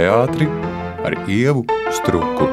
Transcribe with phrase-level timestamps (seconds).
[0.00, 0.48] teātri
[1.04, 2.48] ar ievu struku.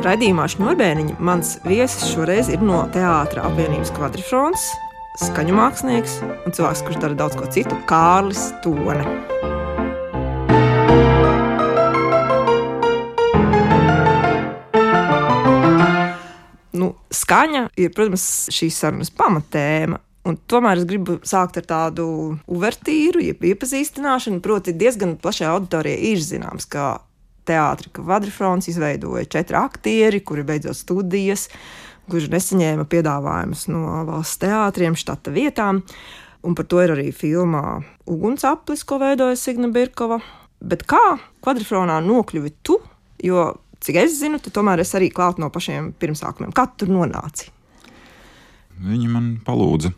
[0.00, 4.64] Raidījumā Šņurbēniņa mans viesis šoreiz ir no Teātras apvienības kvadrifrons,
[5.20, 9.04] skaņu mākslinieks un cilvēks, kurš dara daudz ko citu- Kārlis Tone.
[17.30, 20.00] Skaņa ir, protams, šīs sarunas pamatēma.
[20.28, 22.06] Un tomēr es gribu sākt ar tādu
[22.50, 24.42] uvertīru, jeb iepazīstināšanu.
[24.44, 26.98] Proti, diezgan plašai auditorijai ir zināms, ka
[27.48, 31.46] teātris kvadrifrons izveidoja četri aktieri, kuri beidzot studijas,
[32.10, 35.84] kurš nesaņēma piedāvājumus no valsts teātriem, štata vietām.
[36.44, 40.18] Un par to ir arī filmā Ugunsaplis, ko veidoja Signa Birkova.
[40.60, 42.80] Bet kā kvadrifronā nokļuvi tu?
[43.24, 43.52] Jo,
[43.84, 46.54] cik es zinu, tu tomēr esi arī klāt no pašiem pirmsākumiem.
[46.56, 47.50] Kā tu tur nonāci?
[48.80, 49.92] Viņi man palūdza.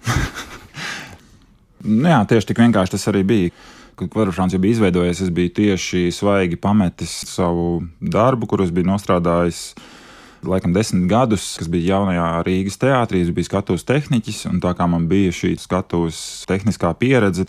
[1.86, 3.54] nu, jā, tieši tik vienkārši tas arī bija.
[3.98, 9.74] Kad kvadrants jau bija izveidojies, es biju tieši svaigi pametis savu darbu, kurus biju nostrādājis
[10.48, 13.22] laikam desmit gadus, kas bija jaunajā Rīgas teātrī.
[13.22, 16.18] Es biju skatuves tehniķis, un tā kā man bija šī skatuves
[16.50, 17.46] tehniskā pieredze,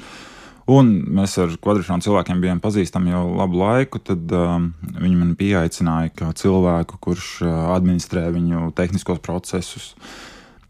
[0.72, 4.70] un mēs ar kvadrants cilvēkiem bijām pazīstami jau labu laiku, tad um,
[5.00, 9.92] viņi man pieaicināja kā cilvēku, kurš uh, administrē viņu tehniskos procesus.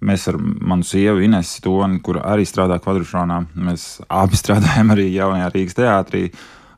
[0.04, 5.54] Mēs ar manu sievu Inesu Toni, kur arī strādā kvadrātā, mēs abi strādājam arī jaunajā
[5.54, 6.26] Rīgas teātrī.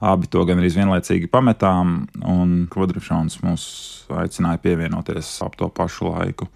[0.05, 3.63] Abi to gan arī vienlaicīgi pametām, un kvadrants mūs
[4.11, 6.49] aicināja pievienoties ap to pašu laiku.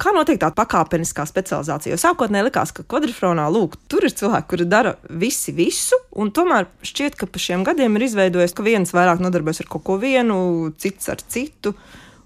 [0.00, 1.92] Kā notiek tā pakāpeniskā specializācija?
[1.92, 6.68] Jo sākotnēji likās, ka kvadrātā lūk, tur ir cilvēki, kuri dara visi visu, un tomēr
[6.86, 10.72] šķiet, ka pa šiem gadiem ir izveidojies, ka viens vairāk nodarbojas ar kaut ko vienu,
[10.80, 11.74] cits ar citu.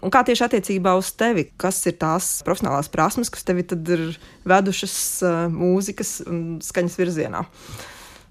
[0.05, 4.07] Un kā tieši attiecībā uz tevi, kas ir tās profesionālās prasmes, kas tevi ir
[4.47, 7.43] vedušas uh, mūzikas un skaņas virzienā?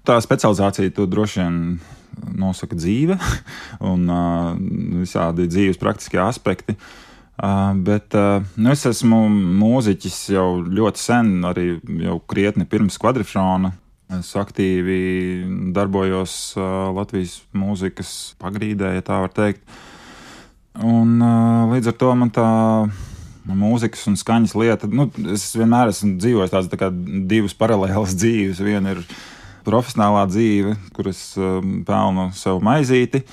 [0.06, 1.58] Tā specializācija to droši vien
[2.38, 3.18] nosaka dzīve
[3.92, 4.54] un uh,
[5.02, 6.78] visādi dzīves praktiskie aspekti.
[6.78, 7.02] Uh,
[7.86, 9.26] bet uh, nu es esmu
[9.60, 11.74] mūziķis jau ļoti sen, arī
[12.04, 13.74] jau krietni pirms kvadrifrona.
[14.16, 19.64] Es aktīvi darbojos uh, Latvijas mūzikas pagrīdē, ja tā var teikt.
[19.66, 19.84] Uh,
[20.84, 21.20] Un,
[21.70, 22.46] līdz ar to man tā
[23.46, 26.90] mūzikas un skaņas lieta, nu, es vienmēr esmu dzīvojis tādas tā
[27.30, 28.60] divas paralēlas dzīves.
[28.64, 29.02] Viena ir
[29.66, 33.24] profesionālā dzīve, kuras um, pelnu sev maizīti,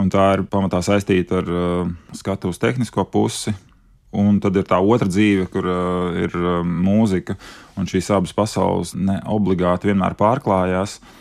[0.00, 3.54] un tā ir pamatā saistīta ar uh, skatuves tehnisko pusi.
[4.12, 7.38] Un tad ir tā otra dzīve, kur uh, ir uh, mūzika,
[7.80, 10.98] un šīs abas pasaules ne obligāti vienmēr pārklājās.
[11.00, 11.18] Uh,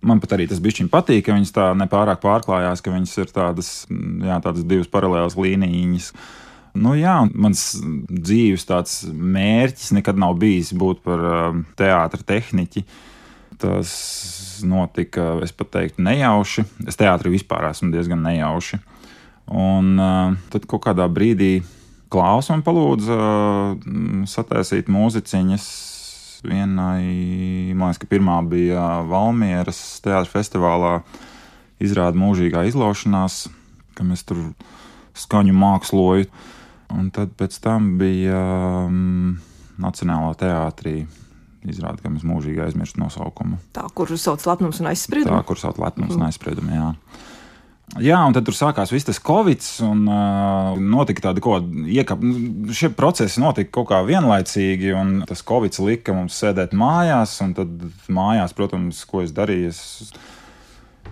[0.00, 3.70] Man pat arī tas bija patīk, ka viņas tā nepārāk pārklājās, ka viņas ir tādas,
[3.90, 6.14] jā, tādas divas paralēlas līnijas.
[6.72, 7.74] Nu, jā, mans
[8.08, 8.64] dzīves
[9.12, 12.84] mērķis nekad nav bijis būt par uh, teātra tehniķi.
[13.60, 13.90] Tas
[14.64, 16.64] notika, es pat teiktu, nejauši.
[16.88, 18.80] Es teātrī vispār esmu diezgan nejauši.
[19.50, 21.60] Un uh, tad kaut kādā brīdī
[22.10, 25.70] Klaus man palūdza uh, sataisīt mūziķiņas
[26.40, 31.00] Vienai, man liekas, ka pirmā bija Valmieras teātris festivālā
[31.84, 33.42] izrāda mūžīgā izlaušanās,
[33.96, 34.40] ka mēs tur
[35.20, 36.30] skaņu māksloju.
[36.96, 38.40] Un tad pēc tam bija
[38.86, 39.36] um,
[39.80, 40.94] Nacionālā teātrī
[41.68, 43.58] izrāda, ka mēs mūžīgi aizmirstam nosaukumu.
[43.76, 45.34] Tā, kur sauc lepnums un aizspriedums.
[45.34, 46.88] Tā, kur sauc lepnums un aizspriedums, jā.
[47.98, 52.28] Jā, un tad tur sākās viss tas covid, un uh, notika tāda kaut kāda iekāpta.
[52.28, 57.56] Nu, šie procesi notika kaut kā vienlaicīgi, un tas covid lika mums sēdēt mājās, un
[57.58, 59.72] tad mājās, protams, ko es darīju.
[59.74, 60.12] Es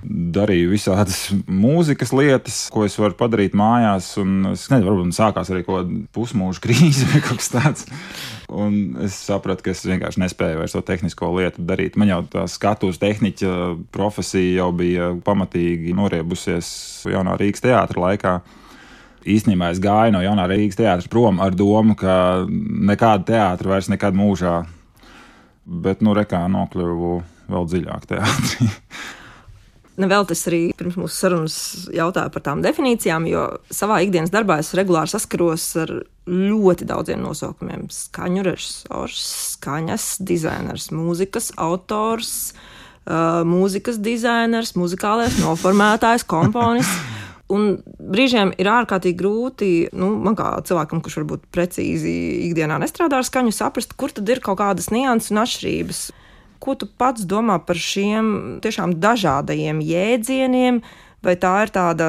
[0.04, 4.10] darīju visādas mūzikas lietas, ko es varu padarīt mājās.
[4.52, 7.88] Es nezinu, varbūt sākās arī kaut kāda pusmūža krīze vai kaut kas tāds.
[8.48, 11.98] Un es sapratu, ka es vienkārši nespēju vairs to tehnisko lietu darīt.
[12.00, 13.52] Man jau tā skatuves tehniķa
[13.94, 16.70] profesija jau bija pamatīgi noriebusies
[17.12, 18.38] jaunā Rīgas teātra laikā.
[19.28, 24.16] Īstenībā es gāju no jaunā Rīgas teātra prom ar domu, ka nekāda teātra vairs nekad
[24.16, 24.62] mūžā.
[25.68, 27.14] Bet, nu, rekā nokļuvu
[27.52, 28.72] vēl dziļāk teātrī.
[29.98, 31.58] Nevēl tas arī pirms mūsu sarunas
[31.90, 35.92] jautāju par tām definīcijām, jo savā ikdienas darbā es regulāri saskaros ar
[36.28, 37.88] ļoti daudziem nosaukumiem.
[37.90, 39.24] Skaņu režisors,
[39.56, 42.32] skaņas dizainers, mūzikas autors,
[43.08, 46.98] uh, mūzikas dizainers, muzikālais noformētājs, komponists.
[47.48, 52.12] Un brīžiem ir ārkārtīgi grūti, nu, man kā cilvēkam, kurš varbūt precīzi
[52.50, 56.02] ikdienā nestrādā ar skaņu, saprast, kur tad ir kaut kādas nianses un atšķirības.
[56.58, 60.80] Ko tu pats domā par šiem tiešām dažādajiem jēdzieniem,
[61.24, 62.08] vai tā ir tāda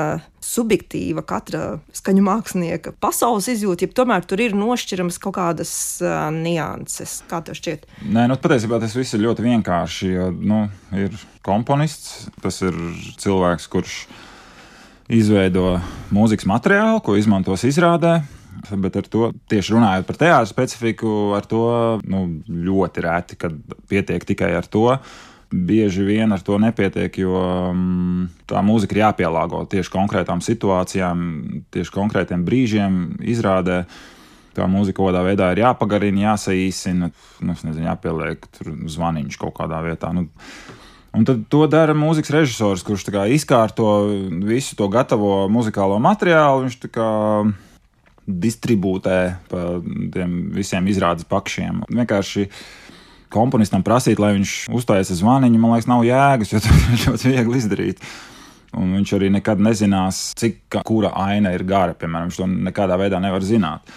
[0.50, 7.20] subjektīva katra skaņu mākslinieka pasaules izjūta, ja tomēr tur ir nošķiramas kaut kādas uh, nianses.
[7.30, 7.86] Kā tev šķiet?
[8.08, 10.10] Nē, nu, patiesībā tas viss ir ļoti vienkārši.
[10.16, 10.64] Jo, nu,
[10.98, 11.14] ir
[11.46, 12.78] komponists, tas ir
[13.22, 14.02] cilvēks, kurš
[15.10, 15.80] izveido
[16.14, 18.20] mūzikas materiālu, ko izmantos izrādē.
[18.60, 21.64] Bet ar to tieši runājot par teātru specifiku, ar to
[22.04, 23.56] nu, ļoti reti, kad
[23.90, 24.88] pietiek tikai ar to
[25.50, 31.24] bieži vien ar to nepietiek, jo um, tā mūzika ir jāpielāgo tieši konkrētām situācijām,
[31.74, 33.00] tieši konkrētiem brīžiem,
[33.34, 33.84] izrādē.
[34.58, 37.10] Tā mūzika kaut kādā veidā ir jāpagarina, jāsaīsina,
[37.46, 38.46] nu, nezinu, jāpieliek
[38.92, 40.12] zvaniņš kaut kādā vietā.
[40.14, 40.28] Nu,
[41.10, 43.88] Un tad to dara mūzikas režisors, kurš izkārto
[44.46, 46.68] visu to gatavo muzikālo materiālu.
[46.68, 47.08] Viņš tā kā
[48.30, 49.18] distribūtē
[49.50, 49.66] pa
[50.14, 51.84] tiem visiem izrādes pakšiem.
[51.90, 52.48] Vienkārši
[53.34, 57.62] komponistam prasīt, lai viņš uztaisa zvaniņu, man liekas, nav jēgas, jo tas ir ļoti viegli
[57.62, 58.04] izdarīt.
[58.78, 61.96] Un viņš arī nekad nezinās, cik kura aina ir gara.
[61.98, 63.90] Piemēram, viņš to nekādā veidā nevar zināt.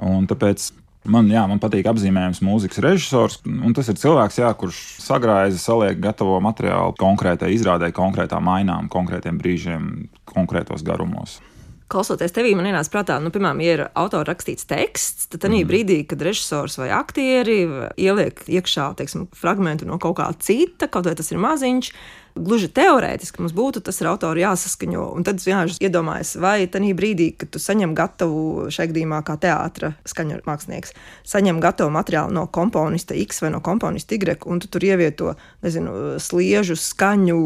[0.00, 0.70] Un tāpēc
[1.12, 3.38] man, jā, man patīk apzīmējums mūzikas režisors.
[3.76, 9.90] Tas ir cilvēks, jā, kurš sagrāja, saliek gatavo materiālu konkrētai izrādē, konkrētām ainām, konkrētiem brīžiem,
[10.32, 11.42] konkrētos garumos
[11.92, 15.68] klausoties tevī, man ienāca prātā, nu, piemēram, ja ir autora rakstīts teksts, tad tajā mm.
[15.68, 17.60] brīdī, kad režisors vai aktieri
[18.00, 21.92] ieliek iekšā, teiksim, fragment no kaut kā cita, kaut vai tas ir maziņš,
[22.32, 25.02] Gluži teorētiski mums būtu tas ar autoru jāsaskaņo.
[25.18, 29.36] Un tad es vienkārši iedomājos, vai tajā brīdī, kad tu saņem gatavu šai gadījumā, kā
[29.42, 30.94] teātris, skaņu mākslinieks,
[31.28, 35.34] saņem gatavu materiālu no komponista X vai no komponista Y, un tu tur ievieto,
[35.64, 37.42] nezinu, sliežu, skaņu,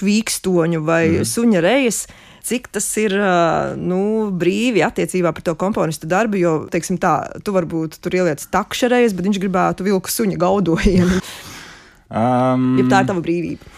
[0.00, 1.28] švīkstoņu vai mm.
[1.28, 2.08] suņa rejas
[2.46, 3.14] cik tas ir
[3.80, 4.00] nu,
[4.38, 6.40] brīvi attiecībā par to komponistu darbu.
[6.40, 7.14] Jo, teiksim, tā,
[7.44, 11.22] tu varbūt tur ieliec takšerējas, bet viņš gribētu vilku suņa gaudojumu.
[12.08, 13.74] Um, ja tā ir tava brīvība.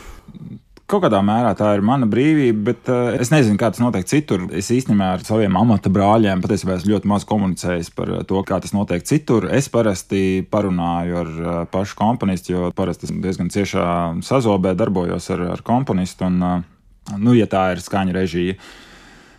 [0.91, 4.49] Kaut kādā mērā tā ir mana brīvība, bet uh, es nezinu, kā tas notiek citur.
[4.55, 9.07] Es īstenībā ar saviem amata brāļiem patiesībā ļoti maz komunicēju par to, kā tas notiek
[9.07, 9.47] citur.
[9.55, 13.87] Es parasti parunāju ar uh, pašu komponistu, jo parasti diezgan ciešā
[14.27, 16.27] sazobē darbojos ar, ar komponistu.
[16.27, 16.80] Un, uh,
[17.19, 18.57] nu, ja tā ir skaņa režija.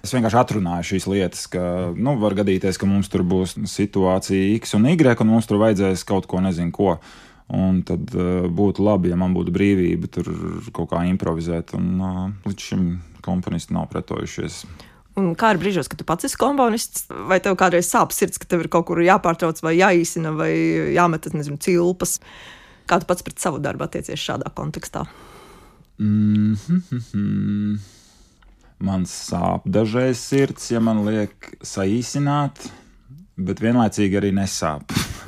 [0.01, 4.73] Es vienkārši atrunāju šīs lietas, ka nu, var gadīties, ka mums tur būs situācija X
[4.79, 6.95] un Y, un mums tur vajadzēs kaut ko nezinu ko.
[7.51, 10.29] Un tad uh, būtu labi, ja man būtu brīvība tur
[10.71, 11.75] kaut kā improvizēt.
[11.77, 12.85] Un, uh, līdz šim
[13.21, 14.63] komponisti nav pretojušies.
[15.19, 18.47] Un kā ir brīžos, kad tu pats esi komponists, vai tev kādreiz sāp sirds, ka
[18.47, 20.53] tev ir kaut kur jāpārtrauc, vai jāīsina, vai
[20.95, 22.21] jāmet, nezinu, cilpas?
[22.87, 25.03] Kā tu pats pret savu darbu attiecies šādā kontekstā?
[26.01, 27.79] Mm -hmm.
[28.79, 32.71] Man sāp dažreiz sirds, ja man liek saīsināt,
[33.37, 34.81] bet vienlaicīgi arī nesāp.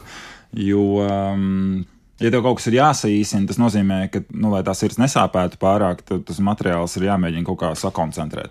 [0.70, 1.86] jo, um,
[2.20, 6.02] ja tev kaut kas ir jāsaīsina, tas nozīmē, ka, nu, lai tā sirds nesāpētu pārāk,
[6.02, 8.50] tad tas materiāls ir jāmēģina kaut kā sakoncentrēt.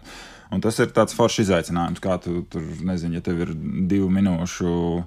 [0.53, 3.55] Un tas ir tāds foršs izaicinājums, kā tu tur, nezinu, ja tev ir
[3.89, 5.03] divu minūšu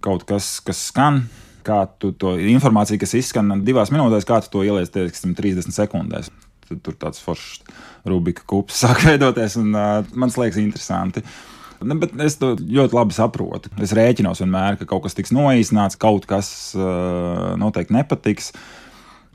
[0.00, 1.26] kaut kas, kas skan
[1.66, 6.30] kā tu to informāciju, kas izskan divās minūtēs, kā tu to ieliec, teiksim, 30 sekundēs.
[6.66, 7.60] Tad tur tāds foršs
[8.06, 11.22] Rubika kups sāk veidoties, un uh, man liekas, interesanti.
[11.84, 13.70] Ne, bet es to ļoti labi saprotu.
[13.84, 16.48] Es rēķinos vienmēr, ka kaut kas tiks noīsināts, kaut kas
[16.78, 18.54] uh, noteikti nepatiks.
[18.54, 18.85] Uh,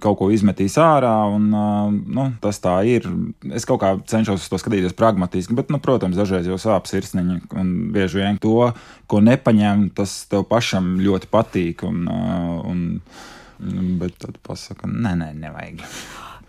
[0.01, 3.07] kaut ko izmetīs ārā, un nu, tas tā ir.
[3.53, 7.69] Es kaut kā cenšos to skatīties pragmatiski, bet, nu, protams, dažreiz jau sāp sirsniņa, un
[7.95, 8.71] bieži vien to,
[9.11, 11.85] ko nepaņem, tas tev pašam ļoti patīk.
[11.87, 12.83] Un, un,
[14.01, 15.85] bet tad pasaka, nē, nē, nevajag.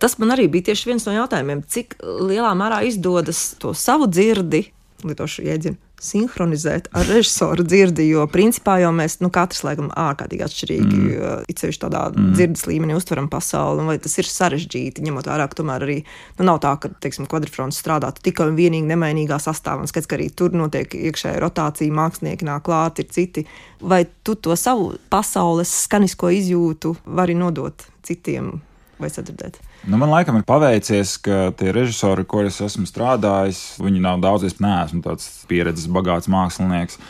[0.02, 4.64] Tas man arī bija tieši viens no jautājumiem, cik lielā mērā izdodas to savu dzirdi,
[5.06, 10.98] lietošu jēdzienu, sinhronizēt ar režisoru dzirdi, jo principā jau mēs nu, katrs laikam ārkārtīgi atšķirīgi,
[10.98, 11.44] mm.
[11.52, 12.32] it sevišķi tādā mm.
[12.36, 15.98] dzirdes līmenī uztveram pasauli, vai tas ir sarežģīti, ņemot vērā, ka tomēr arī
[16.40, 20.18] nu, nav tā, ka, teiksim, kvadrifrons strādātu tikai un vienīgi nemainīgā sastāvā, un skats, ka
[20.18, 23.46] arī tur notiek iekšēja rotācija, mākslinieki nāk klāt, ir citi.
[23.82, 28.56] Vai tu to savu pasaules skanisko izjūtu vari nodot citiem
[29.00, 29.58] vai sadzirdēt?
[29.86, 34.46] Nu, man laikam ir paveicies, ka tie režisori, ko es esmu strādājis, viņi nav daudz,
[34.48, 37.00] es neesmu tāds pieredzes bagāts mākslinieks.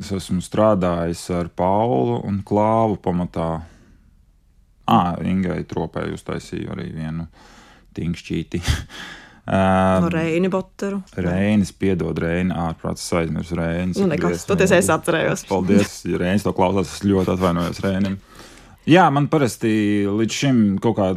[0.00, 3.50] Es esmu strādājis ar Paulu un Klāvu pamatā.
[4.86, 7.26] Ah, Ingai Tropēju uztaisīju arī vienu
[7.96, 8.62] tinkšķīti.
[9.46, 11.00] no Reini Botteru.
[11.16, 13.98] Reinis, piedod Reini, ārprāts aizmirsu Reinis.
[14.00, 15.46] Nu, nekas, toties es atcerējos.
[15.50, 18.18] Paldies, Reinis to klausās, es ļoti atvainojos Reinim.
[18.86, 19.68] Jā, man parasti
[20.06, 21.08] līdz šim kaut kā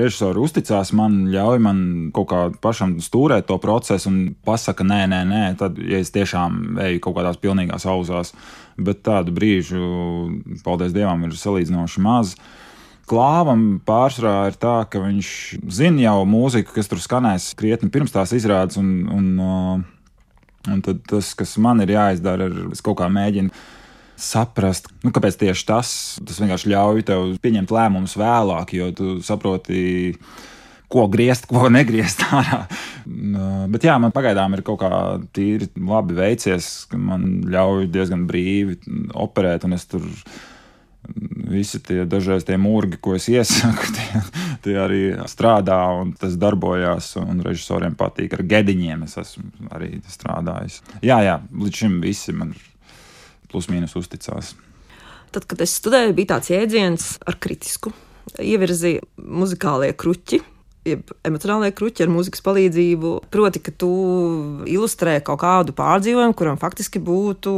[0.00, 1.82] režisori uzticās man, ļauj man
[2.14, 6.80] kaut kā pašam stūrēt to procesu un pasaka, nē, nē, nē, tad, ja es tiešām
[6.82, 8.32] eju kaut kādās pilnīgās auzās,
[8.74, 9.84] bet tādu brīžu,
[10.66, 12.34] paldies Dievam, ir salīdzinoši maz.
[13.06, 15.30] Klāvam pārsvarā ir tā, ka viņš
[15.70, 21.30] zina jau mūziku, kas tur skanēs krietni pirms tās izrādes, un, un, uh, un tas,
[21.38, 23.54] kas man ir jāizdara, ir kaut kā mēģinu
[24.20, 25.92] saprast, nu, kāpēc tieši tas,
[26.22, 29.82] tas vienkārši ļauj tev pieņemt lēmumus vēlāk, jo tu saproti,
[30.94, 32.64] ko griezt, ko negriezt ārā.
[33.72, 34.90] Bet jā, man pagaidām ir kaut kā
[35.34, 38.78] tīri labi veicies, ka man ļauj diezgan brīvi
[39.26, 40.06] operēt, un es tur
[41.50, 44.22] visi tie dažreiz tie mūrgi, ko es iesaku, tie,
[44.64, 47.14] tie arī strādā un tas darbojās.
[47.20, 48.38] Un režisoriem patīk.
[48.38, 50.80] Ar gediņiem es esmu arī strādājis.
[51.04, 52.54] Jā, jā, līdz šim visi man
[53.54, 54.54] plus-mínus uzticās.
[55.34, 57.94] Tad, kad es studēju, bija tāds jēdziens ar kritisku.
[58.40, 60.40] Ievirzīja muzikālie kruķi,
[60.88, 63.16] jeb emocionālajie kruķi ar mūzikas palīdzību.
[63.32, 63.90] Proti, ka tu
[64.70, 67.54] ilustrē kaut kādu pārdzīvojumu, kuram faktiski būtu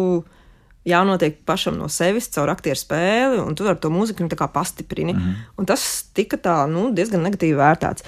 [0.87, 5.12] jānotiek pašam no sevis caur aktieru spēli, un tu ar to mūziku nu, pastiprini.
[5.12, 5.35] Mm -hmm.
[5.59, 8.05] Un tas tika tā, nu, diezgan negatīvi vērtēts.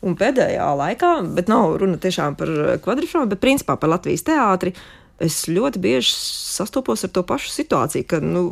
[0.00, 2.48] Un pēdējā laikā, bet nav runa tiešām par
[2.84, 4.74] kvadrifrānu, bet principā par Latvijas teātri.
[5.18, 8.42] Es ļoti bieži sastopos ar to pašu situāciju, ka nu,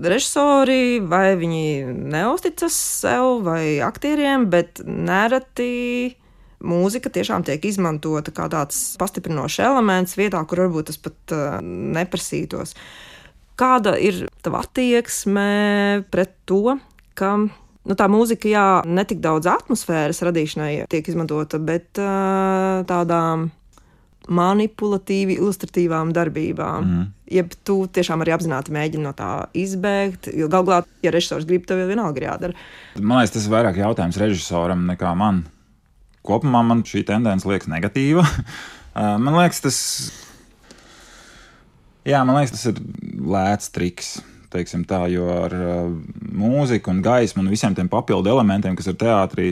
[0.00, 6.16] režisori vai viņi neusticas sev vai aktieriem, bet nereti
[6.64, 12.72] mūzika tiešām tiek izmantota kā tāds pastiprinošs elements vietā, kur varbūt tas pat uh, neprasītos.
[13.58, 15.46] Kāda ir tava attieksme
[16.08, 16.78] pret to,
[17.18, 23.50] ka nu, tā mūzika, jā, ne tik daudz atmosfēras radīšanai tiek izmantota, bet uh, tādām
[24.28, 26.84] manipulatīvi, ilustratīvām darbībām.
[26.88, 27.06] Mm.
[27.32, 31.66] Jeb tu tiešām arī apzināti mēģini no tā izbēgt, jo galu galā, ja režisors grib,
[31.68, 32.62] tev vienalga ir jādara.
[33.00, 35.44] Man liekas, tas ir vairāk jautājums režisoram nekā man.
[36.28, 38.24] Kopumā man šī tendence liekas negatīva.
[39.24, 39.78] man liekas, tas
[42.08, 42.78] Jā, man liekas, tas ir
[43.28, 44.18] lēts triks.
[44.48, 45.88] Tā, jo ar uh,
[46.40, 49.50] mūziku, un gaismu un visiem tiem papildu elementiem, kas ir teātrī,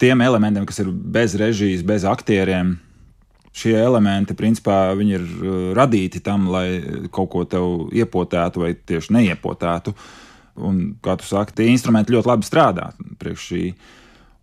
[0.00, 2.74] tiem elementiem, kas ir bez režijas, bez aktieriem,
[3.58, 9.94] šie elementi, principā, ir uh, radīti tam, lai kaut ko tev iepotētu vai tieši neiepotētu.
[10.68, 13.62] Un, kā tu saki, tie instrumenti ļoti labi strādā priekš šī.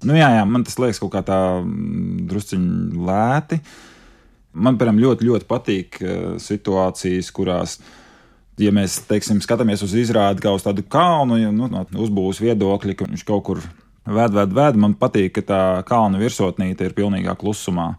[0.05, 3.59] Nu, jā, jā, man tas liekas kaut kā tā mm, drusciņi lēti.
[3.59, 3.91] Uh,
[4.55, 7.79] Man, piemēram, ļoti, ļoti patīk eh, situācijas, kurās,
[8.61, 13.09] ja mēs teiksim, skatāmies uz izrādi kā uz tādu kalnu, nu, no uzbūves viedokļa, ka
[13.09, 17.95] viņš kaut kur ved, ved, ved, man patīk, ka tā kalna virsotnīte ir pilnīgā klusumā.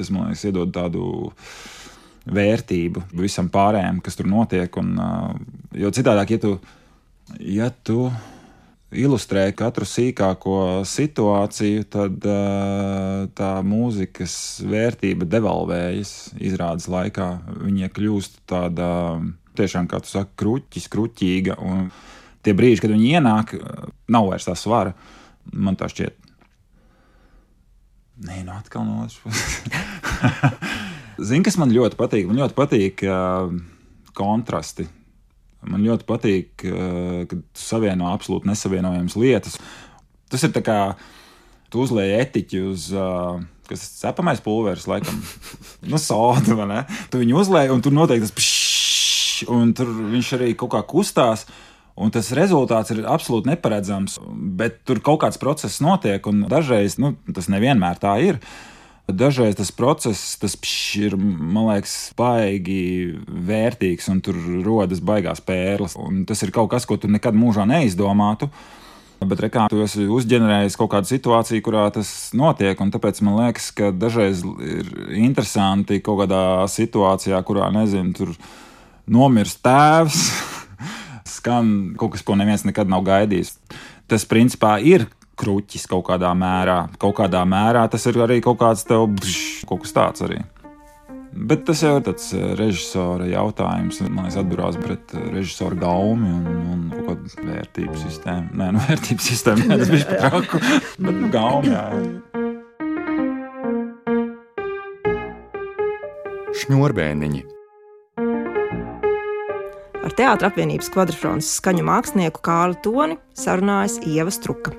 [0.00, 1.04] Tas man liekas, iedod tādu
[2.30, 4.76] vērtību visam pārējiem, kas tur notiek.
[4.80, 4.94] Un,
[5.76, 6.52] jo citādāk, ja tu,
[7.44, 8.06] ja tu
[8.90, 10.56] ilustrē katru sīkāko
[10.88, 12.24] situāciju, tad
[13.38, 14.34] tā mūzikas
[14.66, 17.28] vērtība devalvējas izrādes laikā.
[17.66, 18.88] Viņa kļūst tāda
[19.58, 21.58] tiešām, kā tu saki, kruķis, kruķīga.
[22.40, 23.54] Tie brīži, kad viņi ienāk,
[24.10, 24.96] nav vairs tā svara.
[25.50, 26.19] Man tā šķiet.
[28.20, 29.60] Nē, nu atkal no otras puses.
[31.30, 32.28] Zini, kas man ļoti patīk?
[32.28, 33.52] Man ļoti patīk uh,
[34.16, 34.88] kontrasti
[35.68, 39.58] Man ļoti patīk, eh, kad savieno absolūti nesavienojamas lietas.
[40.32, 40.78] Tas ir tā kā
[41.70, 42.88] tu uzlēji etiķi uz.
[42.94, 45.20] Uh, kas ir cepamais pulveris, laikam,
[45.84, 46.84] no nu, soda?
[47.12, 51.44] Tu viņu uzlēji, un tur noteikti tas pššš, un tur viņš arī kaut kā kustās.
[52.00, 54.16] Un tas rezultāts ir absolūti neparedzams,
[54.56, 58.40] bet tur kaut kāds process notiek, un dažreiz nu, tas nevienmēr tā ir.
[59.10, 60.54] Dažreiz tas process, tas
[60.96, 65.96] ir, man liekas, baigi vērtīgs, un tur rodas baigās pērles.
[65.98, 68.48] Un tas ir kaut kas, ko tu nekad mūžā neizdomātu.
[69.20, 73.90] Bet rekā tu esi uzģenerējis kaut kādu situāciju, kurā tas notiek, tāpēc man liekas, ka
[73.92, 74.88] dažreiz ir
[75.20, 78.32] interesanti kaut kādā situācijā, kurā, nezinu, tur
[79.10, 80.22] nomirst tēvs,
[81.40, 83.56] skan kaut kas, ko neviens nekad nav gaidījis.
[84.10, 85.08] Tas principā ir
[85.40, 86.84] kruķis kaut kādā mērā.
[87.00, 90.40] Kaut kādā mērā tas ir arī kaut kāds tev bžš, kaut kas tāds arī.
[91.30, 94.00] Bet tas jau ir tāds eh, režisora jautājums.
[94.08, 96.42] Man liekas, atbildās pret eh, režisora gaumi un,
[96.74, 98.50] un kaut kādu vērtību sistēmu.
[98.58, 100.62] Nē, nu, vērtību sistēmu, nē, tas bija pat traku.
[101.06, 101.86] Bet, nu, gaumi, jā.
[106.60, 107.46] Šņurbēniņi.
[110.00, 114.72] Ar Teātras apvienības kvadrfrontes skaņu mākslinieku Kārlu Toni sarunājas Ieva Struka.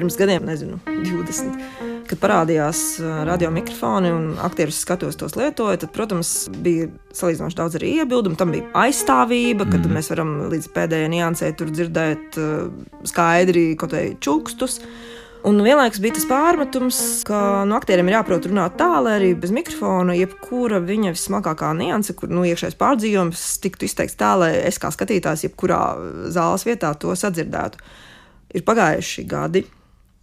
[0.00, 1.58] pirms gadiem, nezinu, 20.
[2.08, 2.80] Kad parādījās
[3.28, 8.38] radio mikrofoni un aktierus skatos tos lietoja, tad, protams, bija salīdzinoši daudz arī iebildumu.
[8.40, 9.94] Tam bija aizstāvība, kad mm.
[9.98, 12.40] mēs varam līdz pēdējai niansē tur dzirdēt
[13.12, 14.80] skaidri kaut vai čukstus.
[15.40, 19.52] Un vienlaikus bija tas pārmetums, ka no aktieriem ir jāprot runāt tā, lai arī bez
[19.56, 24.90] mikrofona, jebkura viņa vismagākā nianse, kur nu, iekšējais pārdzīvojums tiktu izteikts tā, lai es kā
[24.92, 25.80] skatītājs, jebkurā
[26.34, 27.80] zāles vietā to sadzirdētu.
[28.52, 29.64] Ir pagājuši gadi,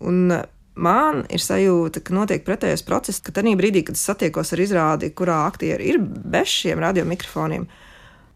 [0.05, 0.38] un
[0.77, 5.09] man ir sajūta, ka notiek pretējais process, ka tajā brīdī, kad es satiekos ar izrādi,
[5.17, 7.65] kurā aktieri ir bez šiem radiomikrofoniem,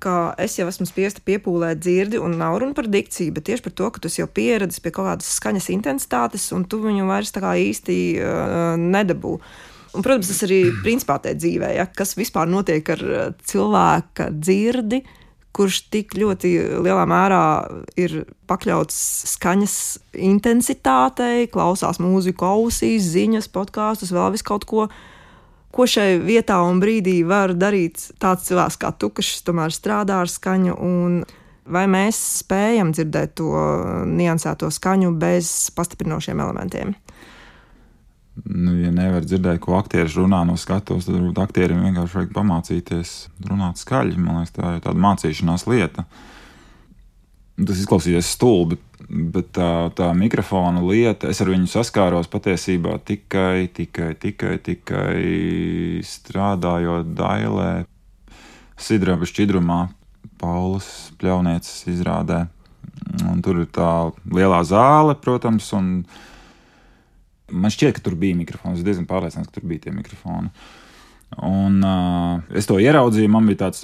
[0.02, 3.76] ka es jau esmu spiesta piepūlēt dzirdi, un nav runa par dikciju, bet tieši par
[3.78, 7.44] to, ka tu jau pieredzi pie kaut kādas skaņas intensitātes, un tu viņu vairs tā
[7.44, 9.38] kā īsti uh, nedabū.
[9.92, 13.08] Un, protams, tas arī principā tajā dzīvē, ja, kas vispār notiek ar
[13.48, 15.04] cilvēka dzirdi,
[15.52, 16.52] kurš tik ļoti
[16.84, 17.44] lielā mērā
[18.00, 18.98] ir pakļauts
[19.34, 19.76] skaņas
[20.16, 24.88] intensitātei, klausās mūziku ausīs, ziņas, podkāstus, vēl vis kaut ko
[25.74, 30.32] ko šai vietā un brīdī var darīt tāds cilvēks kā tu, kas tomēr strādā ar
[30.32, 30.76] skaņu.
[31.72, 33.52] Vai mēs spējam dzirdēt to
[34.10, 36.96] niansēto skaņu bez pastiprinošiem elementiem?
[38.48, 43.16] Nu, ja nevar dzirdēt, ko aktieris runā no skatuves, tad varbūt aktierim vienkārši vajag pamācīties
[43.50, 44.18] runāt skaļi.
[44.18, 46.06] Man liekas, tā ir tāda mācīšanās lieta.
[47.62, 48.78] Tas izklausīsies stulbi,
[49.12, 55.16] Bet tā, tā mikrofona lieta, es ar viņu saskāros patiesībā tikai, tikai, tikai, tikai
[56.08, 57.72] strādājot Dailē,
[58.80, 59.82] Sidraba šķidrumā,
[60.40, 60.88] Paulas
[61.20, 62.46] pļaunieces izrādē.
[63.28, 63.90] Un tur ir tā
[64.32, 65.92] lielā zāle, protams, un
[67.52, 68.80] man šķiet, ka tur bija mikrofons.
[68.80, 70.54] Es diezgan pārliecināts, ka tur bija tie mikrofoni.
[71.48, 73.84] Un uh, es to ieraudzīju, man bija tāds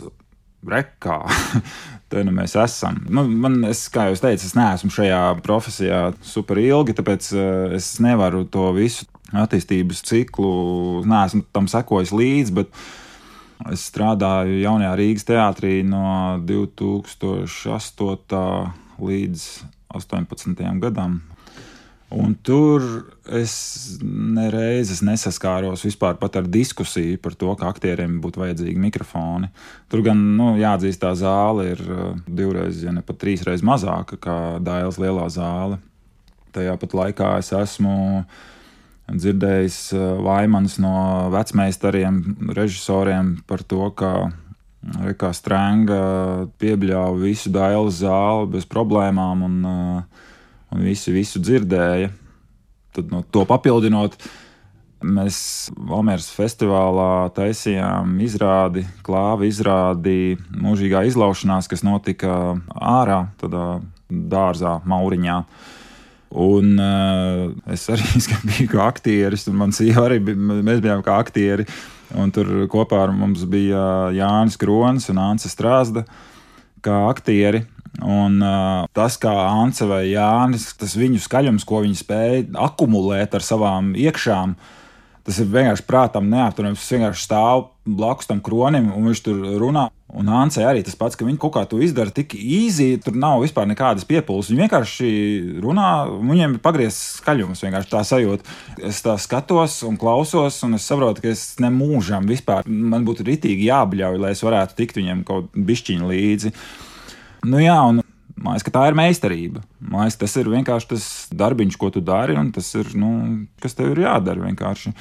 [0.66, 1.20] rekā.
[2.12, 3.02] Te nu mēs esam.
[3.12, 7.42] Nu, man, es, kā jau teicu, es neesmu šajā profesijā super ilgi, tāpēc uh,
[7.76, 12.66] es nevaru to visu attīstības ciklu, neesmu tam sekojis līdzi,
[13.74, 18.72] es strādāju jaunajā Rīgas teātrī no 2008.
[19.04, 19.48] līdz
[19.98, 20.80] 18.
[20.84, 21.22] gadam.
[22.08, 22.84] Un tur
[23.36, 23.54] es
[24.00, 29.50] nereizes nesaskāros vispār ar diskusiju par to, ka aktieriem būtu vajadzīgi mikrofoni.
[29.92, 34.38] Tur gan, nu, jāatzīst, tā zāle ir uh, divreiz, ja ne pat trīsreiz mazāka nekā
[34.64, 35.82] Dailas lielā zāle.
[36.56, 37.98] Tajā pat laikā es esmu
[39.12, 39.80] dzirdējis
[40.24, 40.96] vaimanas uh, no
[41.36, 42.24] vecmeistariem,
[42.56, 44.30] režisoriem par to, ka
[44.88, 46.00] Rekā Strēnga
[46.62, 49.44] piebļāva visu Dailas zāli bez problēmām.
[49.44, 50.17] Un, uh,
[50.84, 52.12] visi visu dzirdēja.
[52.98, 54.18] Tad no to papildinot,
[55.06, 55.40] mēs
[55.78, 63.68] Valmēras festivālā taisījām izrādi, klāva izrādi mūžīgā izlaušanās, kas notika ārā, tādā
[64.10, 65.42] dārzā, Mauriņā.
[66.38, 68.08] Un uh, es arī
[68.50, 71.68] biju kā aktieris, un mans sieva arī bija, mēs bijām kā aktieri.
[72.18, 76.06] Un tur kopā ar mums bija Jānis Kronis un Anse Strāzda
[76.84, 77.66] kā aktieri.
[78.06, 83.46] Un uh, tas, kā Ants vai Jānis, tas viņu skaļums, ko viņi spēja akumulēt ar
[83.46, 84.54] savām iekšām,
[85.26, 86.84] tas ir vienkārši prātam neapturams.
[86.84, 89.88] Tas vienkārši stāv blakus tam kronim, un viņš tur runā.
[90.18, 93.42] Un Ansai arī tas pats, ka viņi kaut kā to izdara tik īsi, tur nav
[93.44, 94.48] vispār nekādas piepūles.
[94.54, 95.10] Viņi vienkārši
[95.64, 98.58] runā, viņiem ir pagriezts skaļums, vienkārši tā sajūta.
[98.88, 102.70] Es tā skatos un klausos, un es saprotu, ka es nemūžam vispār.
[102.70, 106.54] Man būtu ritīgi jābļauj, lai es varētu tikt viņiem kaut bišķiņu līdzi.
[107.48, 108.02] Nu, jā, un
[108.36, 109.64] man liekas, tā ir meistarība.
[109.80, 111.08] Man liekas, tas ir vienkārši tas
[111.38, 113.12] darbiņš, ko tu dari, un tas ir, nu,
[113.64, 114.94] kas tev ir jādara vienkārši.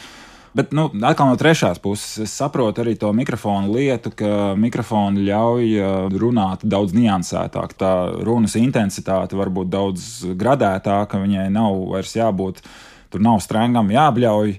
[0.57, 6.17] Bet, nu, atkal no trešās puses, es saprotu arī to mikrofonu lietu, ka mikrofoni ļauj
[6.17, 7.75] runāt daudz niansētāk.
[7.77, 7.93] Tā
[8.25, 10.07] runas intensitāte var būt daudz
[10.39, 12.65] gradētāka, viņai nav vairs jābūt,
[13.13, 14.57] tur nav strengam jābļauj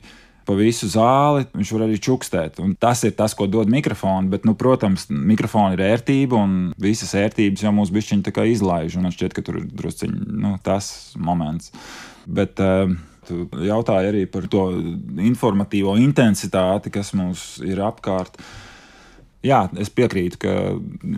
[0.47, 2.61] pa visu zāli, viņš var arī čukstēt.
[2.63, 4.31] Un tas ir tas, ko dod mikrofoni.
[4.31, 8.97] Bet, nu, protams, mikrofona ir ērtība, un visas ērtības jau mums bišķiņi izlaiž.
[9.03, 11.73] Man šķiet, ka tur ir drusciņi nu, tas moments.
[12.25, 12.95] Bet, uh,
[13.27, 14.61] Tu jautāji arī par to
[15.19, 18.37] informatīvo intensitāti, kas mums ir apkārt.
[19.43, 20.53] Jā, es piekrītu, ka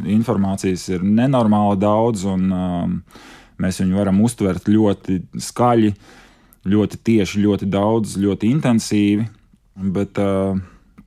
[0.09, 2.95] informācijas ir nenormāli daudz, un um,
[3.61, 5.93] mēs viņu varam uztvert ļoti skaļi.
[5.93, 6.17] Uh,
[6.67, 9.27] ļoti tieši, ļoti daudz, ļoti intensīvi.
[9.95, 10.57] Bet uh,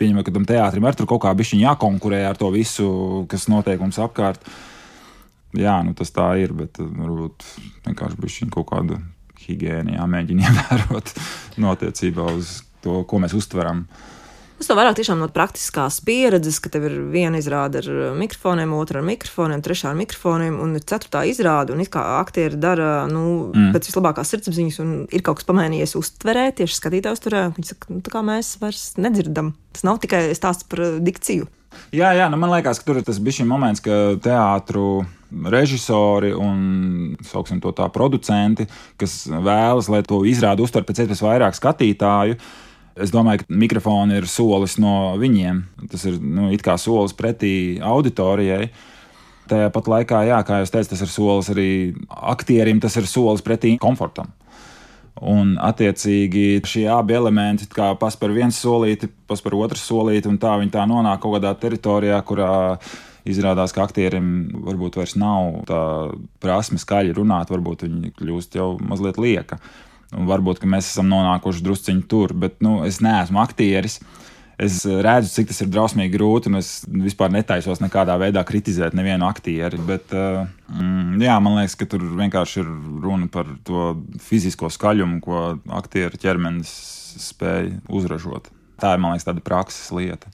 [0.01, 2.87] pieņemot, ka tam teātrim ar tur kaut kā bišķiņ jākonkurē ar to visu,
[3.31, 4.47] kas notiek mums apkārt.
[5.59, 7.45] Jā, nu tas tā ir, bet uh, varbūt
[7.89, 9.03] vienkārši bišķiņ kaut kāda
[9.43, 11.15] higiēna jāmēģina ievērot
[11.61, 13.85] notiecībā uz to, ko mēs uztveram.
[13.85, 14.22] Uh,
[14.63, 19.01] Tas to vairāk tiešām no praktiskās pieredzes, ka tev ir viena izrāde ar mikrofoniem, otra
[19.01, 21.75] ar mikrofoniem, trešā ar mikrofoniem, un ceturtā izrāde.
[21.75, 23.73] Un it kā aktieri dara nu, mm.
[23.75, 27.43] pēc vislabākās sirdsapziņas, un ir kaut kas pamainījies uztverē, tieši skatītājs uztverē.
[27.59, 29.51] Viņi saka, nu, tā kā mēs vairs nedzirdam.
[29.75, 31.51] Tas nav tikai stāsts par dikciju.
[31.91, 35.11] Jā, jā nu man liekas, ka tur ir tas bijis moments, ka teātris
[35.59, 42.39] režisori un tā producenti, kas vēlas, lai to izrādu uztver pēc iespējas vairāk skatītāju.
[43.01, 45.63] Es domāju, ka mikrofoni ir solis no viņiem.
[45.93, 48.69] Tas ir nu, kā solis pretī auditorijai.
[49.49, 51.71] Tajā pat laikā, jā, kā jau teicu, tas ir solis arī
[52.09, 54.31] aktierim, tas ir solis pretī komfortam.
[55.23, 60.39] Un, attiecīgi, šie abi elementi, kā pas par vienu solīti, pas par otru solīti, un
[60.41, 62.53] tā viņi tā nonāk kaut kādā teritorijā, kurā
[63.29, 64.27] izrādās, ka aktierim
[64.67, 65.83] varbūt vairs nav tā
[66.43, 69.61] prasme skaļi runāt, varbūt viņi kļūst jau mazliet lieka.
[70.13, 74.01] Un varbūt mēs esam nonākuši drusciņi tur, bet nu, es neesmu aktieris.
[74.63, 79.27] Es redzu, cik tas ir drausmīgi grūti, un es vispār netaisos nekādā veidā kritizēt nevienu
[79.27, 79.81] aktieri.
[79.89, 82.69] Bet, uh, mm, jā, man liekas, ka tur vienkārši ir
[83.03, 85.41] runa par to fizisko skaļumu, ko
[85.81, 86.77] aktieru ķermenis
[87.33, 88.53] spēj uzražot.
[88.83, 90.31] Tā ir, man liekas, tāda prakses lieta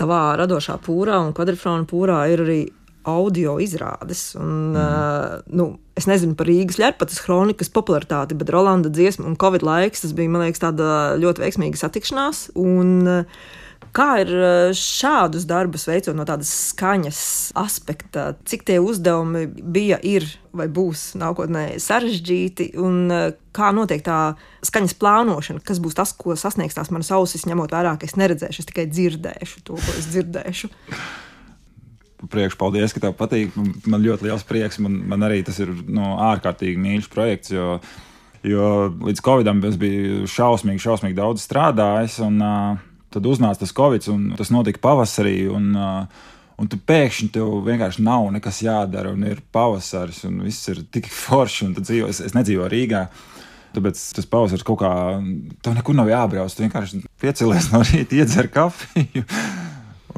[0.00, 2.60] tavā radošā pūrā un kvadrifrāna pūrā ir arī
[3.08, 4.30] audio izrādes.
[4.38, 4.80] Un, mm.
[4.80, 10.04] uh, nu, es nezinu par Rīgas ģērpatas kronikas popularitāti, bet Rolanda dziesma un Covid laiks
[10.04, 12.48] tas bija, man liekas, tāda ļoti veiksmīga satikšanās.
[12.60, 13.50] Un, uh,
[13.90, 14.28] Kā ir
[14.76, 17.20] šādus darbus veicot no tādas skaņas
[17.58, 18.28] aspekta?
[18.46, 23.10] Cik tie uzdevumi bija, ir vai būs nākotnē sarežģīti, un
[23.56, 24.36] kā notiek tā
[24.66, 25.64] skaņas plānošana?
[25.66, 28.86] Kas būs tas, ko sasniegs tās manas ausis, ņemot vērā, ka es neredzēšu, es tikai
[28.92, 30.70] dzirdēšu to, ko es dzirdēšu?
[32.30, 33.54] priekš, paldies, ka tev patīk.
[33.88, 34.80] Man ļoti liels prieks.
[34.82, 37.54] Man, man arī tas ir no, ārkārtīgi mīļš projekts.
[37.54, 37.78] Jo,
[38.46, 38.66] jo
[39.06, 42.20] līdz Covidam es biju šausmīgi, šausmīgi daudz strādājis.
[42.26, 42.82] Un, uh,
[43.14, 45.38] tad uznāca tas Covid, un tas notika pavasarī.
[45.52, 46.28] Un, uh,
[46.60, 51.08] Un tu pēkšņi tev vienkārši nav nekas jādara, un ir pavasaris, un viss ir tik
[51.22, 51.70] forši.
[51.78, 53.06] Dzīvo, es, es nedzīvoju Rīgā.
[53.70, 54.90] Tāpēc tas pavasaris kaut kā,
[55.62, 56.52] tev nekur nav jābrauc.
[56.52, 59.24] Tu vienkārši piecēlies no rīta, iedzer kafiju.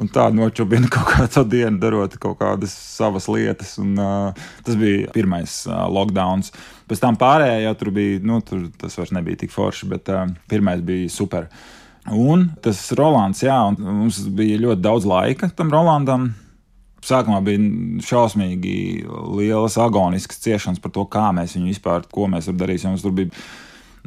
[0.03, 3.77] Un tā nočubina kaut kādu dienu, darot kaut kādas savas lietas.
[3.81, 6.43] Un, uh, tas bija pirmais uh, lockdown.
[6.89, 10.25] Pēc tam pārējā jau tur bija, nu, tur tas vairs nebija tik forši, bet uh,
[10.51, 11.47] pirmais bija super.
[12.11, 16.33] Un tas Rolands, jā, mums bija ļoti daudz laika tam Rolandam.
[17.03, 17.59] Sākumā bija
[18.03, 18.75] šausmīgi
[19.35, 22.95] lielas agoniskas ciešanas par to, kā mēs viņu vispār, ko mēs darīsim.
[23.15, 23.31] Bija,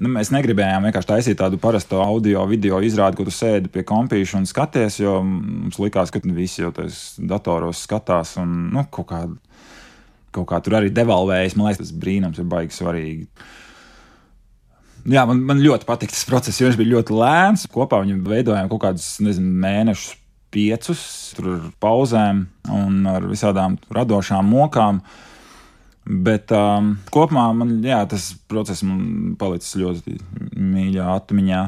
[0.01, 4.41] nu, mēs negribējām vienkārši taisīt tādu parasto audio, video izrādi, ko tu sēdi pie kompīša
[4.41, 9.23] un skaties, jo mums likās, ka visi jau tajos datoros skatās un nu, kaut, kā,
[10.37, 11.57] kaut kā tur arī devalvējas.
[11.57, 13.31] Man liekas, tas brīnums ir baigi svarīgi
[15.07, 17.67] jā, man, man ļoti patīk tas process, jo viņš bija ļoti lēns.
[17.73, 20.17] Kopā viņam veidojām kaut kādus nezinu, mēnešus,
[20.55, 21.01] piecus,
[21.37, 25.03] tur pauzēm un ar visādām radošām mokām.
[26.07, 30.19] Bet um, kopumā man jā, tas process man palicis ļoti
[30.55, 31.63] mīļā atmiņā.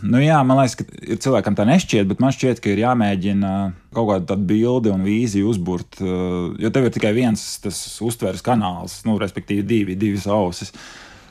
[0.00, 3.52] Nu, jā, man liekas, ka ir cilvēkam tā nešķiet, bet man šķiet, ka ir jāmēģina
[3.96, 6.00] kaut kāda tāda bilde un vīzija uzbūrt.
[6.00, 10.72] Uh, jo tev ir tikai viens tas uztveres kanāls, nu, respektīvi divi, divas ausis.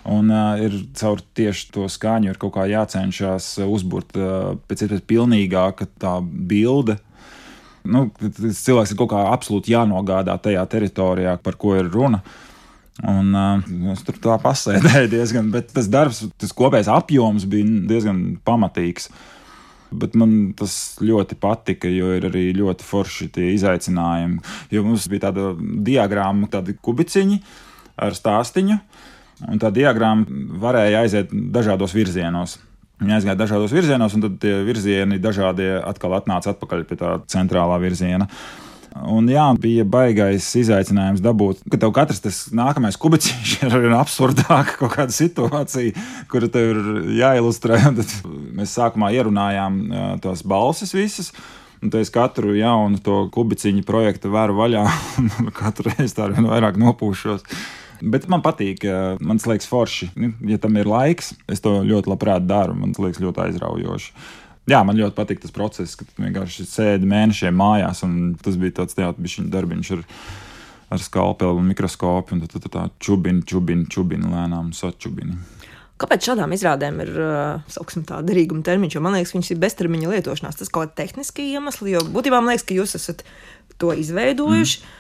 [0.10, 5.90] Un uh, ir caur tieši to skaņu kaut kā jācenšas uzbūrt uh, pēc iespējas pilnīgāka
[6.02, 6.98] tā bilde.
[7.88, 12.22] Nu, tas cilvēks ir kaut kā absolūti jānogādā tajā teritorijā, par ko ir runa.
[13.08, 18.24] Un, uh, es tur tā pasēdēju diezgan, bet tas darbs, tas kopējais apjoms bija diezgan
[18.46, 19.08] pamatīgs.
[19.90, 24.44] Bet man tas ļoti patika, jo ir arī ļoti forši tie izaicinājumi.
[24.76, 27.40] Jo mums bija tāda diagramma, tādi kubiciņi
[28.04, 28.78] ar stāstīnu.
[29.50, 30.28] Un tā diagramma
[30.62, 32.60] varēja aiziet dažādos virzienos.
[33.00, 37.78] Viņi aizgāja dažādos virzienos, un tad tie virzieni dažādie atkal atnāca atpakaļ pie tā centrālā
[37.80, 38.28] virziena.
[39.08, 44.80] Un jā, bija baisais izaicinājums dabūt, ka tev katrs tas nākamais kubiciņš ir ar absurdāku
[44.82, 45.94] kaut kādu situāciju,
[46.32, 46.82] kuru tev ir
[47.22, 47.80] jāilustrē.
[48.02, 48.18] Tad
[48.58, 49.80] mēs sākumā ierunājām
[50.26, 51.32] tās balsis visas.
[51.80, 54.84] Un es katru jaunu to kubiciņu projektu vēru vaļā,
[55.40, 57.46] un katru reizi tā vien vairāk nopūšos.
[58.02, 58.86] Bet man patīk,
[59.20, 60.12] man liekas, forši.
[60.20, 62.78] Nu, ja tam ir laiks, es to ļoti labprāt daru.
[62.80, 64.14] Man liekas, ļoti aizraujoši.
[64.70, 68.98] Jā, man ļoti patīk tas process, ka vienkārši sēdi mēnešiem mājās, un tas bija tāds
[68.98, 70.04] teātris darbiņš ar,
[70.94, 75.40] ar skalpeli un mikroskopu, un tad tā, tā čubini, čubini, čubini, lēnām sačubini.
[76.00, 77.10] Kāpēc šādām izrādēm ir
[77.72, 78.96] sauksim, tā derīguma termiņš?
[78.96, 80.60] Jo man liekas, viņas ir beztermiņa lietošanās.
[80.62, 83.26] Tas kaut kāda tehniska iemesla, jo būtībā man liekas, ka jūs esat
[83.82, 84.80] to izveidojuši.
[84.80, 84.99] Mm.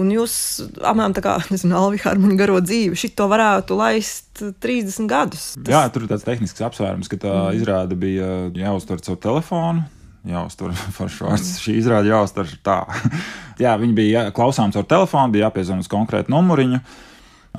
[0.00, 0.34] Un jūs
[0.80, 1.34] apmēram tā kā
[1.82, 5.48] Alvija Harmonija garo dzīvi, šito varētu laist 30 gadus.
[5.58, 5.72] Tas...
[5.74, 7.58] Jā, tur ir tāds tehnisks apsvērums, ka tā mm.
[7.60, 9.84] izrāde bija jāuztver caur telefonu.
[10.28, 11.48] Jāuztver foršs vārds.
[11.48, 11.62] Mm.
[11.66, 12.80] Šī izrāde jāuztver tā.
[13.62, 16.80] Jā, viņi bija klausāms caur telefonu, bija jāpiezvan uz konkrētu numuriņu.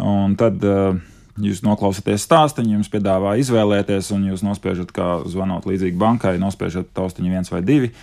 [0.02, 0.96] Un tad uh,
[1.44, 7.34] jūs noklausāties stāstu, jums piedāvā izvēlēties, un jūs nospiežat, kā zvanot līdzīgi bankai, nospiežat taustiņu
[7.36, 7.94] viens vai divi.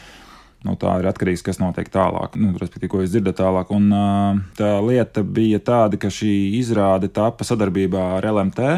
[0.67, 3.71] No tā ir atkarīgs, kas notiek tālāk, nu, respektīvi, ko jūs dzirdat tālāk.
[3.73, 8.75] Un, uh, tā lieta bija tāda, ka šī izrāde tapa sadarbībā ar LMT.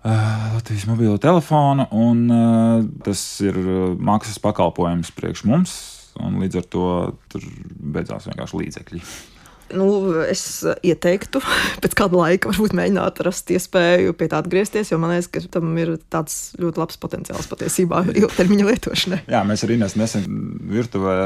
[0.00, 3.58] Uh, Latvijas mobilo telefonu, un uh, tas ir
[4.00, 5.76] maksas pakalpojums priekš mums,
[6.24, 6.86] un līdz ar to
[7.28, 9.04] tur beidzās vienkārši līdzekļi.
[9.76, 9.86] Nu,
[10.26, 10.42] es
[10.86, 11.42] ieteiktu
[11.82, 15.72] pēc kāda laika varbūt mēģināt rast iespēju pie tā atgriezties, jo man liekas, ka tam
[15.80, 19.24] ir tāds ļoti labs potenciāls patiesībā ilgtermiņa lietošanai.
[19.30, 20.30] Jā, mēs arī nesen
[20.70, 21.18] virtuvē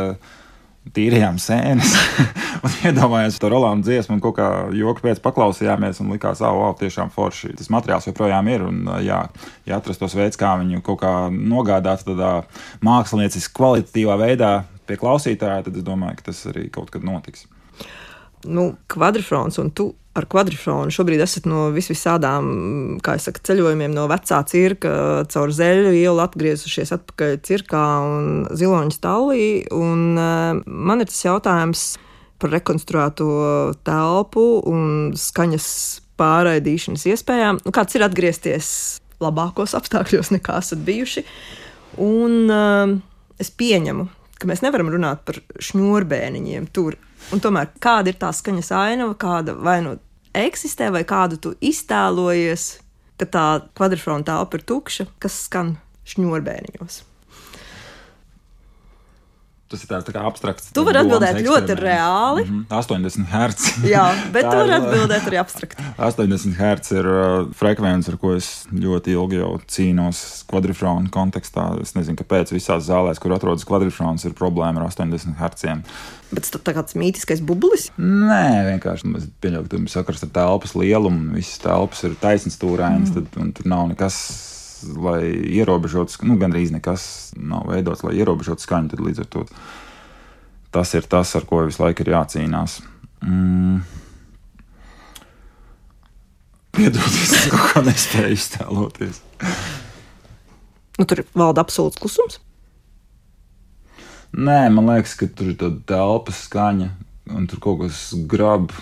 [0.93, 1.95] tīrījām sēnes
[2.65, 6.75] un iedomājāmies to Rolandu dziesmu, un kaut kā joku pēc paklausījāmies un likās, ah, wow,
[6.77, 7.55] tiešām forši.
[7.57, 9.23] Tas materiāls joprojām ir, un jā,
[9.65, 12.35] ja atrastos veids, kā viņu kaut kā nogādāt tādā
[12.85, 14.53] mākslinieciski kvalitatīvā veidā
[14.85, 17.49] pie klausītāja, tad es domāju, ka tas arī kaut kad notiks
[18.47, 22.47] nu, kvadrifrons un tu ar kvadrifronu šobrīd esat no vis visādām,
[23.03, 24.93] kā es saku, ceļojumiem no vecā cirka
[25.31, 29.49] caur zeļu ielu atgriezušies atpakaļ cirkā un ziloņa stālī.
[29.75, 31.87] Un uh, man ir tas jautājums
[32.43, 33.29] par rekonstruēto
[33.87, 35.69] telpu un skaņas
[36.21, 37.63] pārraidīšanas iespējām.
[37.67, 38.69] Nu, kāds ir atgriezties
[39.25, 41.25] labākos apstākļos nekā esat bijuši?
[42.05, 42.95] Un uh,
[43.43, 44.07] es pieņemu,
[44.39, 46.99] ka mēs nevaram runāt par šņurbēniņiem tur
[47.33, 49.97] Un tomēr kāda ir tā skaņas ainava, kāda vai nu
[50.35, 52.67] eksistē, vai kādu tu iztēlojies,
[53.21, 53.47] ka tā
[53.79, 55.77] kvadrfrona telpa ir tukša, kas skan
[56.11, 57.01] šņurbēniņos.
[59.73, 60.67] Tas ir tāds tā abstrakts.
[60.77, 62.43] Tu vari atbildēt ļoti reāli.
[62.45, 62.85] Mm -hmm.
[62.85, 63.87] 80 Hz.
[63.89, 65.83] Jā, bet tu vari atbildēt arī abstrakti.
[65.97, 71.81] 80 Hz ir uh, frekvence, ar ko es ļoti ilgi jau cīnos kvadrifrāna kontekstā.
[71.81, 75.83] Es nezinu, kāpēc visās zālēs, kur atrodas kvadrifrāns, ir problēma ar 80 Hz.
[76.31, 77.91] Bet tas ir tāds mītiskais bublis?
[77.97, 81.33] Nē, vienkārši mēs pieņemam, ka tur sakars ar telpas lielumu.
[81.35, 83.15] Visas telpas ir taisnas stūrainas, mm.
[83.33, 84.54] tad tur nav nekas
[84.97, 85.23] lai
[85.59, 88.93] ierobežotu, nu, gandrīz nekas nav veidots, lai ierobežotu skaņu.
[88.93, 89.45] Tad līdz ar to
[90.75, 92.81] tas ir tas, ar ko visu laiku ir jācīnās.
[93.25, 93.85] Mm.
[96.75, 99.23] Piedod, es kaut kā nespēju iztēloties.
[100.99, 102.41] Nu, tur valda absolūts klusums.
[104.35, 106.89] Nē, man liekas, ka tur ir tāda telpas skaņa,
[107.39, 108.73] un tur kaut kas grab,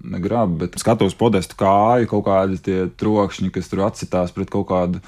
[0.00, 5.02] negrab, bet skatos podestu kāju, kaut kādi tie trokšņi, kas tur atsitās pret kaut kādu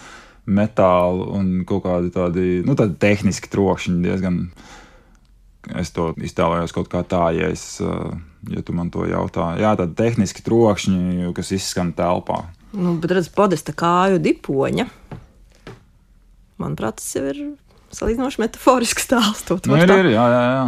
[0.47, 4.41] metālu un kaut kādi tādi, nu, tādi tehniski trokšņi diezgan.
[5.83, 9.57] Es to iztēlojos kaut kā tā, ja, es, ja tu man to jautā.
[9.59, 12.45] Jā, tādi tehniski trokšņi, kas izskan telpā.
[12.77, 14.87] Nu, bet redz, podesta kāju dipoņa.
[16.63, 17.41] Manuprāt, tas jau ir
[17.97, 19.43] salīdzinoši metaforisks tēls.
[19.67, 20.67] Nu, ir, ir, jā, jā, jā.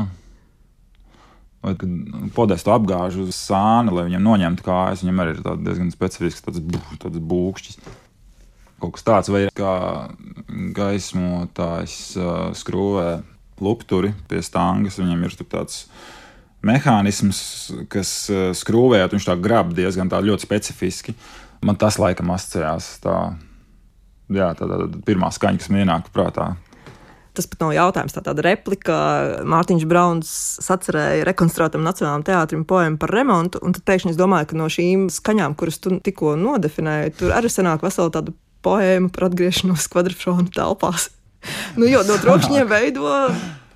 [1.62, 1.94] Vai kad
[2.34, 6.62] podestu apgāž uz sāni, lai viņam noņemtu kājas, viņam arī ir diezgan specifisks tāds,
[7.02, 7.80] tāds būkšķis
[8.82, 9.72] kaut kas tāds, vai kā
[10.76, 13.08] gaismotājs uh, skrūvē
[13.64, 15.00] lupturi pie stāngas.
[15.00, 15.82] Viņam ir tāds
[16.66, 17.40] mehānisms,
[17.92, 21.16] kas uh, skrūvējot, viņš tā grab diezgan tā ļoti specifiski.
[21.66, 23.18] Man tas laikam asociējās tā,
[24.30, 26.52] jā, tā, tā, tā pirmā skaņa, kas man ienāk prātā.
[27.38, 28.94] Tas pat nav jautājums, tā tāda replika.
[29.46, 30.30] Mārtiņš Brauns
[30.64, 35.06] sacerēja rekonstruētam Nacionālajam teātrim poemu par remontu, un tad pēkšņi es domāju, ka no šīm
[35.14, 41.10] skaņām, kuras tu tikko nodefinēji, tur arī sanāk vesela tāda poēma par atgriešanos kvadrfrona telpās.
[41.78, 43.14] nu, jo no trokšņiem veido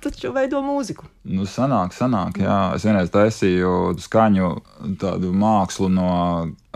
[0.03, 1.07] taču veido mūziku.
[1.31, 2.57] Nu, sanāk, sanāk, jā.
[2.75, 4.49] Es vienreiz taisīju skaņu
[5.01, 6.09] tādu mākslu no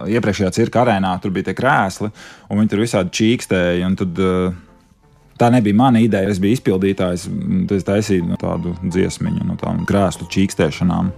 [0.07, 1.15] iepriekšējā cirka arēnā.
[1.23, 2.11] Tur bija tie krēsli,
[2.47, 3.91] un viņi tur visādi čīkstēja.
[3.99, 4.23] Tad,
[5.41, 6.31] tā nebija mana ideja.
[6.31, 7.27] Es biju izpildītājs.
[7.77, 11.11] Es taisīju tādu dziesmiņu no tām krēslu čīkstēšanām.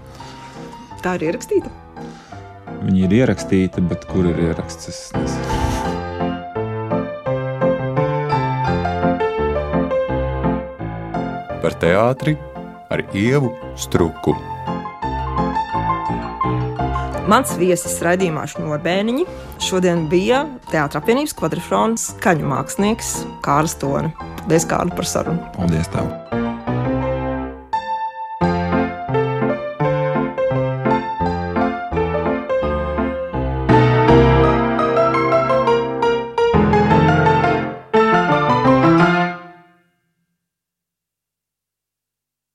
[1.03, 1.71] Tā ir ierakstīta.
[2.79, 4.91] Viņi ir ierakstīti, bet kur ir ieraksts?
[4.91, 5.58] Es nezinu.
[11.69, 12.33] Par teātri
[12.89, 14.33] ar ievu struku.
[17.29, 19.27] Mans viesis raidījumā Šņurbēniņi
[19.61, 23.13] šodien bija Teātris apvienības kvadrifrons skaņu mākslinieks
[23.45, 24.09] Kārlis Toni.
[24.41, 25.45] Paldies, Kārli, par sarunu.
[25.59, 25.93] Paldies!
[25.93, 26.38] Tev.